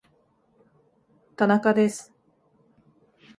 [1.37, 2.11] 田中です